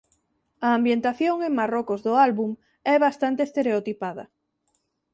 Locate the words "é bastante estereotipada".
2.93-4.25